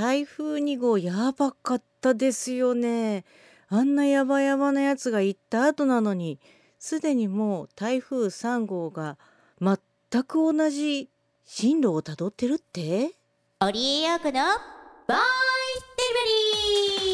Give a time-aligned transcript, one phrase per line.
[0.00, 3.26] 台風2号やばかったですよね。
[3.68, 6.40] あんなやばやばなやつが行った後なのに、
[6.78, 9.18] すでにもう台風3号が
[9.60, 9.76] 全
[10.22, 11.10] く同じ
[11.44, 13.10] 進路をたどってるって？
[13.60, 15.16] オリエヨーコのボイ
[15.76, 15.84] ス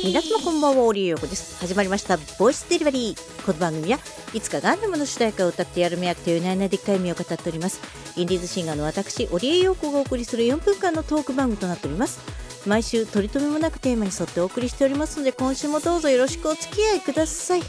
[0.04, 1.58] デリバリー皆様こんばんは、オリエヨコです。
[1.58, 3.44] 始まりました、ボイスデリバリー。
[3.44, 3.98] この番組は
[4.32, 7.80] いつかガンダムの主題歌を歌ってやるめ役という内々でっかい意味を語っております。
[8.14, 12.45] インディーズシンガーの私、オリエヨコがお送りする4分間のトーク番組となっております。
[12.66, 17.62] 毎週取り留めもなくテーマに沿ってお送りしておりますので、今週もどうぞよろしくお付き合いください。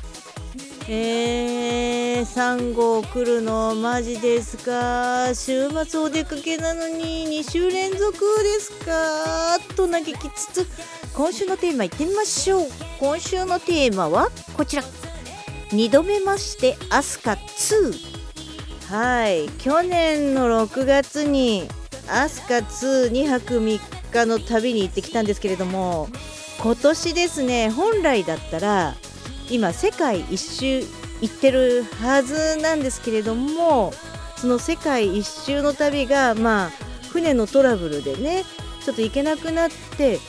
[0.89, 5.35] えー、3号来るのマジですか？
[5.35, 9.59] 週末お出かけなのに2週連続ですか？
[9.75, 10.67] と嘆きつつ
[11.13, 12.67] 今週のテーマいってみましょう。
[12.99, 14.83] 今週のテーマはこちら。
[15.71, 17.93] 2度目ましてアスカ2
[18.89, 19.49] はい。
[19.57, 21.67] 去年の6月に
[22.09, 26.09] アスカ22泊3日の旅に行ってきたんですけれども
[26.59, 28.95] 今年ですね本来だったら
[29.49, 30.81] 今世界一周
[31.21, 33.93] 行ってるはずなんですけれども
[34.35, 36.71] その世界一周の旅がまあ
[37.11, 38.43] 船のトラブルでね
[38.83, 40.19] ちょっと行けなくなって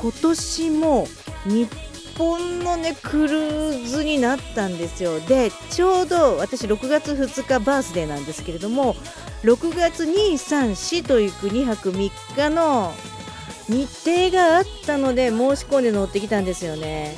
[0.00, 1.06] 今年も
[1.46, 1.68] 日
[2.20, 5.20] 本のねクルーズになったんですよ。
[5.20, 8.94] でちょうど私6月2日バースデーなんですけれども
[9.42, 12.92] 6月234と行く2泊3日の
[13.70, 17.16] 日程があったので申し込んで乗ってきたんですよね。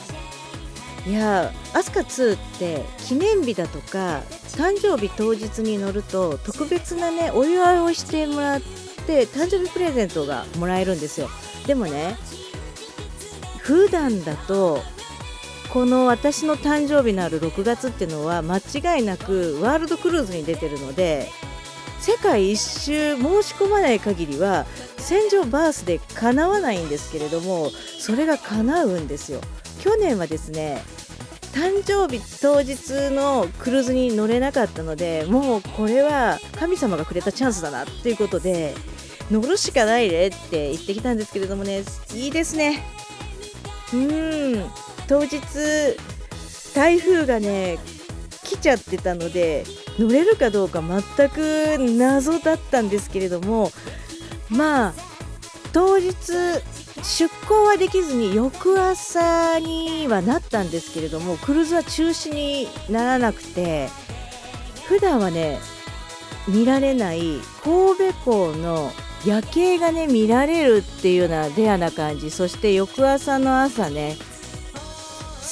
[1.04, 11.28] いやアスカ2って記念日だとか誕生日当日に乗ると特別なねお祝いをしてもらって誕生日プレゼントがもらえるんですよ。
[11.66, 12.16] でもね
[13.58, 14.80] 普段だと
[15.72, 21.28] この私の誕生日のある6月っていうのは間違いなくワールドクルーズに出てるので
[21.98, 24.66] 世界一周申し込まない限りは
[24.98, 29.40] 戦場バースで叶わないんですけれどもそれが叶うんですよ。
[29.80, 30.82] 去年はですね
[31.54, 38.74] 誕生日当日のクルーズに乗れなかったのでもうこれは神様がくれたチャンスだなっていうことで
[39.30, 41.82] 乗るしかないねって言ってきたんですけれどもね
[42.14, 42.84] いいですね。
[43.94, 44.91] うん。
[45.12, 45.38] 当日
[46.74, 47.78] 台風がね
[48.44, 49.64] 来ちゃってたので
[49.98, 53.70] 乗れるかどうか全く謎だったんですけれども
[54.48, 54.94] まあ
[55.74, 56.14] 当日
[57.02, 63.90] 出航はできずに翌朝にはなったんですけれどもクルーズは中止にならなくて
[64.86, 65.58] 普段はね
[66.48, 67.20] 見られない
[67.62, 68.90] 神戸港の
[69.26, 74.16] 夜景がね見られるっていうようなレアな感じそして翌朝の朝ね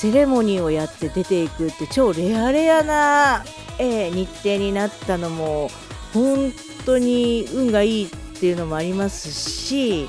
[0.01, 3.45] セレモニーをやって出ていくって超レアレアな、
[3.79, 5.69] え、日程になったのも
[6.15, 6.55] 本
[6.87, 10.09] 当に運がいいっていうのもありますし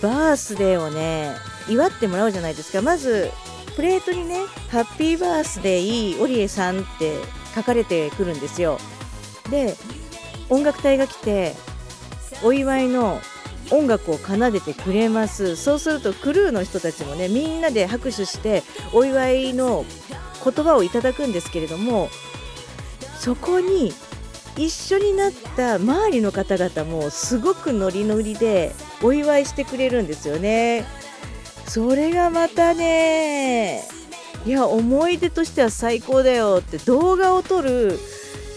[0.00, 1.36] バースデーをね
[1.68, 2.80] 祝ってもらうじゃないですか。
[2.80, 3.30] まず
[3.76, 7.18] プレートにね「ハッピーバースデーオリエさん」って
[7.54, 8.78] 書かれてくるんですよ。
[9.50, 9.76] で
[10.48, 11.54] 音楽隊が来て
[12.42, 13.20] お祝いの
[13.70, 18.62] 音楽を奏でてくれますそうするとクルーの人たちもねみんなで拍手して
[18.92, 19.84] お祝いの
[20.44, 22.08] 言葉をいただくんですけれども
[23.18, 23.92] そこに
[24.56, 30.84] 一緒になった周りの方々もすごくノリノリでお祝いしてくれるんですよね。
[31.68, 33.84] それがまたね
[34.46, 37.98] いや思い出としては最高だよって動画を撮る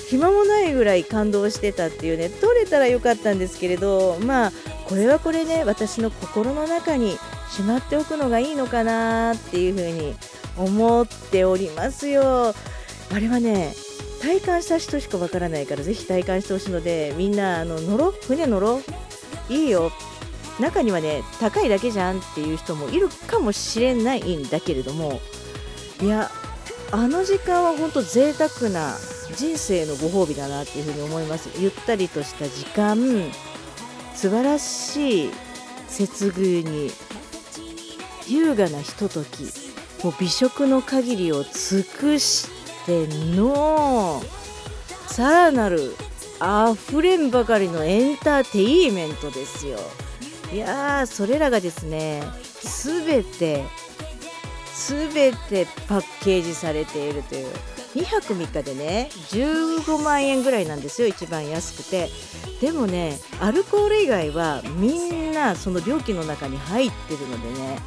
[0.08, 4.52] 暇もないぐらい感動してたっていうね撮れたらよかったんですけれどまあ
[4.92, 7.18] これはこれね私の心の中に
[7.50, 10.14] しまっておくのがいいのかなっていうふうに
[10.58, 12.54] 思っておりますよ。
[13.14, 13.74] あれはね
[14.22, 18.82] 体感した人しかわからないからぜひ体感してほしいのでみんなあの乗ろ船乗ろ
[19.48, 19.94] いいよ。
[20.60, 25.22] 中にはね高いだけじゃんっていう人もいるかもしれないんだけれども。
[26.02, 26.30] いや
[26.92, 28.98] あの時間は本当贅沢な
[29.38, 31.50] 人生のご褒美だなっていうふに思います。
[31.58, 33.32] ゆったりとした時間。
[34.22, 35.32] 素晴らしい
[35.88, 36.92] 接遇に
[38.28, 39.46] 優雅なひととき。
[40.04, 42.48] もう美食の限りを尽くし
[42.86, 44.22] ての。
[45.08, 45.96] さらなる
[46.40, 49.80] あふれんばかりのエンターテイメントですよ。
[50.54, 53.64] いやーそれらがですねすべて
[54.72, 57.48] すべてパッケージされているという。
[57.96, 62.10] 2泊3日でね15万円ぐらいなんですよ一番安くて。
[62.62, 67.80] でもねアルコール以外はみんなその料金の中に入ってるのでね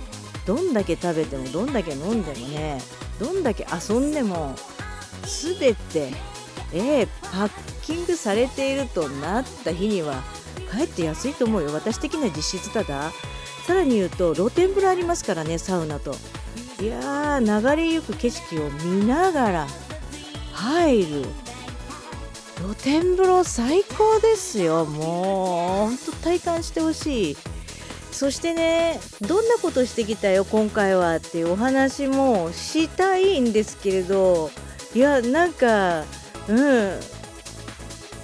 [0.47, 2.81] どんだけ食べてもどんだけ飲んでもね
[3.21, 4.57] どんだけ遊んでも
[5.23, 6.13] 全て、
[6.73, 7.51] えー、パッ
[7.83, 10.15] キングされているとなった日には
[10.71, 11.73] かえって安いと思うよ。
[11.73, 13.13] 私的には実質ただ
[13.67, 16.17] さらに言うと露天風呂ありますからねサウナと。
[16.81, 19.67] いやー流れゆく景色を見ながら
[20.65, 21.25] 入る。
[22.57, 24.87] 露天風呂最高ですよ。
[24.87, 27.37] もうほんと体感してほしい。
[28.11, 34.51] そしてねどんなことしてきたよ今回はっていうお話もしたいんですけれど。
[34.95, 36.05] いやなんか
[36.49, 37.01] うん。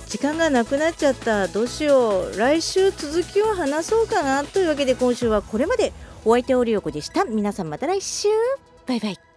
[0.08, 1.46] 時間がなくなっちゃった。
[1.48, 2.38] どうしよう。
[2.38, 5.92] 来週続きを話そうかなというわけで今週はこれまで。
[6.24, 7.24] お相手オリオコでした。
[7.24, 8.28] 皆さんまた来週。
[8.86, 9.29] バイバイ。